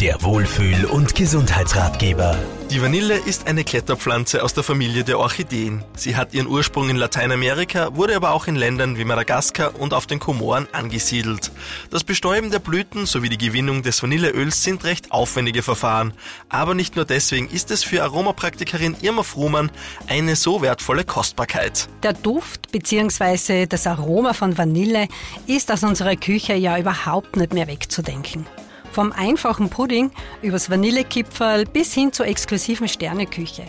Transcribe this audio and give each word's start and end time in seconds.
Der 0.00 0.22
Wohlfühl- 0.22 0.84
und 0.84 1.16
Gesundheitsratgeber. 1.16 2.38
Die 2.70 2.80
Vanille 2.80 3.16
ist 3.16 3.48
eine 3.48 3.64
Kletterpflanze 3.64 4.44
aus 4.44 4.54
der 4.54 4.62
Familie 4.62 5.02
der 5.02 5.18
Orchideen. 5.18 5.82
Sie 5.96 6.14
hat 6.14 6.34
ihren 6.34 6.46
Ursprung 6.46 6.88
in 6.88 6.94
Lateinamerika, 6.94 7.96
wurde 7.96 8.14
aber 8.14 8.30
auch 8.30 8.46
in 8.46 8.54
Ländern 8.54 8.96
wie 8.96 9.04
Madagaskar 9.04 9.72
und 9.80 9.92
auf 9.94 10.06
den 10.06 10.20
Komoren 10.20 10.68
angesiedelt. 10.70 11.50
Das 11.90 12.04
Bestäuben 12.04 12.52
der 12.52 12.60
Blüten 12.60 13.06
sowie 13.06 13.28
die 13.28 13.38
Gewinnung 13.38 13.82
des 13.82 14.00
Vanilleöls 14.00 14.62
sind 14.62 14.84
recht 14.84 15.10
aufwendige 15.10 15.62
Verfahren. 15.62 16.12
Aber 16.48 16.74
nicht 16.74 16.94
nur 16.94 17.04
deswegen 17.04 17.48
ist 17.48 17.72
es 17.72 17.82
für 17.82 18.04
Aromapraktikerin 18.04 18.94
Irma 19.02 19.24
Fruhmann 19.24 19.72
eine 20.06 20.36
so 20.36 20.62
wertvolle 20.62 21.02
Kostbarkeit. 21.02 21.88
Der 22.04 22.12
Duft 22.12 22.70
bzw. 22.70 23.66
das 23.66 23.84
Aroma 23.88 24.32
von 24.32 24.56
Vanille 24.56 25.08
ist 25.48 25.72
aus 25.72 25.82
unserer 25.82 26.14
Küche 26.14 26.54
ja 26.54 26.78
überhaupt 26.78 27.34
nicht 27.34 27.52
mehr 27.52 27.66
wegzudenken. 27.66 28.46
Vom 28.92 29.12
einfachen 29.12 29.70
Pudding 29.70 30.10
übers 30.42 30.70
Vanillekipferl 30.70 31.64
bis 31.66 31.94
hin 31.94 32.12
zur 32.12 32.26
exklusiven 32.26 32.88
Sterneküche. 32.88 33.64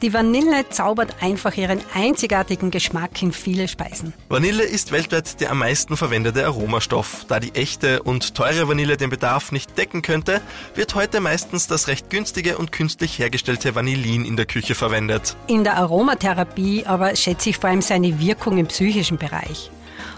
Die 0.00 0.14
Vanille 0.14 0.68
zaubert 0.68 1.16
einfach 1.20 1.56
ihren 1.56 1.80
einzigartigen 1.92 2.70
Geschmack 2.70 3.20
in 3.20 3.32
viele 3.32 3.66
Speisen. 3.66 4.14
Vanille 4.28 4.62
ist 4.62 4.92
weltweit 4.92 5.40
der 5.40 5.50
am 5.50 5.58
meisten 5.58 5.96
verwendete 5.96 6.46
Aromastoff. 6.46 7.24
Da 7.26 7.40
die 7.40 7.52
echte 7.56 8.02
und 8.04 8.36
teure 8.36 8.68
Vanille 8.68 8.96
den 8.96 9.10
Bedarf 9.10 9.50
nicht 9.50 9.76
decken 9.76 10.02
könnte, 10.02 10.40
wird 10.76 10.94
heute 10.94 11.20
meistens 11.20 11.66
das 11.66 11.88
recht 11.88 12.10
günstige 12.10 12.58
und 12.58 12.70
künstlich 12.70 13.18
hergestellte 13.18 13.74
Vanillin 13.74 14.24
in 14.24 14.36
der 14.36 14.46
Küche 14.46 14.76
verwendet. 14.76 15.36
In 15.48 15.64
der 15.64 15.76
Aromatherapie 15.76 16.86
aber 16.86 17.16
schätze 17.16 17.50
ich 17.50 17.58
vor 17.58 17.70
allem 17.70 17.82
seine 17.82 18.20
Wirkung 18.20 18.56
im 18.56 18.68
psychischen 18.68 19.18
Bereich. 19.18 19.72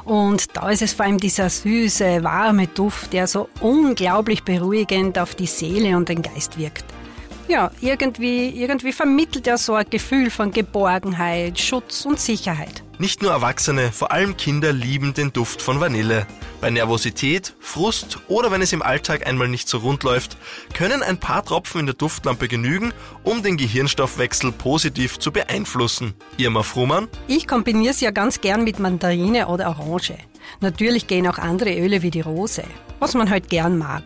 Und 0.04 0.56
da 0.56 0.70
ist 0.70 0.82
es 0.82 0.92
vor 0.92 1.06
allem 1.06 1.18
dieser 1.18 1.48
süße, 1.48 2.22
warme 2.22 2.66
Duft, 2.66 3.12
der 3.12 3.26
so 3.26 3.48
unglaublich 3.60 4.44
beruhigend 4.44 5.18
auf 5.18 5.34
die 5.34 5.46
Seele 5.46 5.96
und 5.96 6.08
den 6.08 6.22
Geist 6.22 6.58
wirkt. 6.58 6.84
Ja, 7.50 7.72
irgendwie, 7.80 8.50
irgendwie 8.50 8.92
vermittelt 8.92 9.48
er 9.48 9.58
so 9.58 9.74
ein 9.74 9.84
Gefühl 9.90 10.30
von 10.30 10.52
Geborgenheit, 10.52 11.58
Schutz 11.58 12.04
und 12.04 12.20
Sicherheit. 12.20 12.84
Nicht 13.00 13.22
nur 13.22 13.32
Erwachsene, 13.32 13.90
vor 13.90 14.12
allem 14.12 14.36
Kinder 14.36 14.72
lieben 14.72 15.14
den 15.14 15.32
Duft 15.32 15.60
von 15.60 15.80
Vanille. 15.80 16.28
Bei 16.60 16.70
Nervosität, 16.70 17.56
Frust 17.58 18.18
oder 18.28 18.52
wenn 18.52 18.62
es 18.62 18.72
im 18.72 18.82
Alltag 18.82 19.26
einmal 19.26 19.48
nicht 19.48 19.68
so 19.68 19.78
rund 19.78 20.04
läuft, 20.04 20.36
können 20.74 21.02
ein 21.02 21.18
paar 21.18 21.44
Tropfen 21.44 21.80
in 21.80 21.86
der 21.86 21.96
Duftlampe 21.96 22.46
genügen, 22.46 22.92
um 23.24 23.42
den 23.42 23.56
Gehirnstoffwechsel 23.56 24.52
positiv 24.52 25.18
zu 25.18 25.32
beeinflussen. 25.32 26.14
Irma 26.36 26.62
Frumann? 26.62 27.08
Ich 27.26 27.48
kombiniere 27.48 27.90
es 27.90 28.00
ja 28.00 28.12
ganz 28.12 28.40
gern 28.40 28.62
mit 28.62 28.78
Mandarine 28.78 29.48
oder 29.48 29.70
Orange. 29.70 30.14
Natürlich 30.60 31.08
gehen 31.08 31.26
auch 31.26 31.38
andere 31.38 31.76
Öle 31.76 32.02
wie 32.02 32.12
die 32.12 32.20
Rose, 32.20 32.62
was 33.00 33.14
man 33.14 33.28
halt 33.28 33.50
gern 33.50 33.76
mag. 33.76 34.04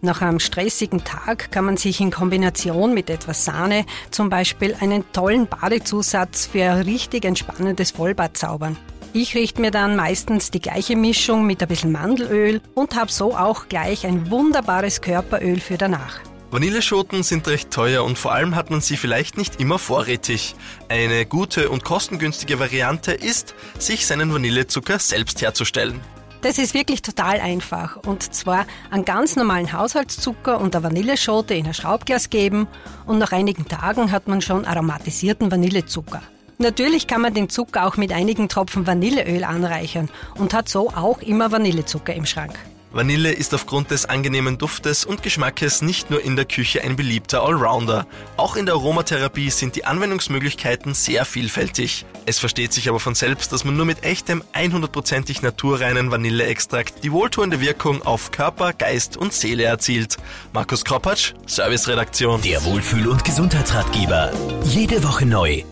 Nach 0.00 0.22
einem 0.22 0.38
stressigen 0.38 1.02
Tag 1.02 1.50
kann 1.50 1.64
man 1.64 1.76
sich 1.76 2.00
in 2.00 2.12
Kombination 2.12 2.94
mit 2.94 3.10
etwas 3.10 3.44
Sahne 3.44 3.84
zum 4.12 4.30
Beispiel 4.30 4.76
einen 4.80 5.10
tollen 5.12 5.48
Badezusatz 5.48 6.46
für 6.46 6.62
ein 6.62 6.82
richtig 6.82 7.24
entspannendes 7.24 7.90
Vollbad 7.90 8.36
zaubern. 8.36 8.76
Ich 9.12 9.34
richte 9.34 9.60
mir 9.60 9.70
dann 9.70 9.96
meistens 9.96 10.50
die 10.52 10.60
gleiche 10.60 10.94
Mischung 10.94 11.46
mit 11.46 11.62
ein 11.62 11.68
bisschen 11.68 11.90
Mandelöl 11.90 12.60
und 12.74 12.94
habe 12.94 13.10
so 13.10 13.34
auch 13.36 13.68
gleich 13.68 14.06
ein 14.06 14.30
wunderbares 14.30 15.00
Körperöl 15.00 15.58
für 15.58 15.78
danach. 15.78 16.20
Vanilleschoten 16.50 17.22
sind 17.24 17.48
recht 17.48 17.70
teuer 17.70 18.04
und 18.04 18.18
vor 18.18 18.32
allem 18.32 18.54
hat 18.54 18.70
man 18.70 18.80
sie 18.80 18.96
vielleicht 18.96 19.36
nicht 19.36 19.60
immer 19.60 19.78
vorrätig. 19.78 20.54
Eine 20.88 21.26
gute 21.26 21.70
und 21.70 21.84
kostengünstige 21.84 22.58
Variante 22.58 23.12
ist, 23.12 23.54
sich 23.78 24.06
seinen 24.06 24.32
Vanillezucker 24.32 24.98
selbst 24.98 25.42
herzustellen. 25.42 26.00
Das 26.40 26.58
ist 26.58 26.72
wirklich 26.72 27.02
total 27.02 27.40
einfach. 27.40 27.96
Und 27.96 28.22
zwar 28.34 28.64
einen 28.90 29.04
ganz 29.04 29.34
normalen 29.34 29.72
Haushaltszucker 29.72 30.60
und 30.60 30.74
eine 30.76 30.84
Vanilleschote 30.84 31.54
in 31.54 31.66
ein 31.66 31.74
Schraubglas 31.74 32.30
geben 32.30 32.68
und 33.06 33.18
nach 33.18 33.32
einigen 33.32 33.66
Tagen 33.66 34.12
hat 34.12 34.28
man 34.28 34.40
schon 34.40 34.64
aromatisierten 34.64 35.50
Vanillezucker. 35.50 36.22
Natürlich 36.58 37.06
kann 37.06 37.22
man 37.22 37.34
den 37.34 37.48
Zucker 37.48 37.86
auch 37.86 37.96
mit 37.96 38.12
einigen 38.12 38.48
Tropfen 38.48 38.86
Vanilleöl 38.86 39.44
anreichern 39.44 40.08
und 40.36 40.54
hat 40.54 40.68
so 40.68 40.90
auch 40.90 41.20
immer 41.22 41.52
Vanillezucker 41.52 42.14
im 42.14 42.26
Schrank. 42.26 42.58
Vanille 42.90 43.32
ist 43.32 43.52
aufgrund 43.52 43.90
des 43.90 44.06
angenehmen 44.06 44.56
Duftes 44.56 45.04
und 45.04 45.22
Geschmackes 45.22 45.82
nicht 45.82 46.10
nur 46.10 46.22
in 46.22 46.36
der 46.36 46.46
Küche 46.46 46.82
ein 46.82 46.96
beliebter 46.96 47.42
Allrounder. 47.42 48.06
Auch 48.36 48.56
in 48.56 48.64
der 48.64 48.76
Aromatherapie 48.76 49.50
sind 49.50 49.76
die 49.76 49.84
Anwendungsmöglichkeiten 49.84 50.94
sehr 50.94 51.24
vielfältig. 51.26 52.06
Es 52.24 52.38
versteht 52.38 52.72
sich 52.72 52.88
aber 52.88 52.98
von 52.98 53.14
selbst, 53.14 53.52
dass 53.52 53.64
man 53.64 53.76
nur 53.76 53.84
mit 53.84 54.04
echtem 54.04 54.42
100%ig 54.54 55.42
naturreinen 55.42 56.10
Vanilleextrakt 56.10 57.04
die 57.04 57.12
wohltuende 57.12 57.60
Wirkung 57.60 58.02
auf 58.02 58.30
Körper, 58.30 58.72
Geist 58.72 59.16
und 59.16 59.34
Seele 59.34 59.64
erzielt. 59.64 60.16
Markus 60.54 60.84
Kropatsch, 60.84 61.34
Serviceredaktion. 61.46 62.40
Der 62.40 62.64
Wohlfühl- 62.64 63.08
und 63.08 63.24
Gesundheitsratgeber. 63.24 64.32
Jede 64.64 65.04
Woche 65.04 65.26
neu 65.26 65.62